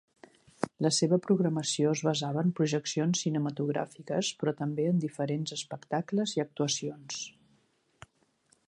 La 0.85 0.91
seva 0.99 1.17
programació 1.25 1.91
es 1.97 2.01
basava 2.07 2.43
en 2.45 2.49
projeccions 2.59 3.21
cinematogràfiques 3.27 4.33
però 4.41 4.55
també 4.63 4.89
en 4.95 5.05
diferents 5.05 5.55
espectacles 5.59 6.37
i 6.41 6.45
actuacions. 6.47 7.23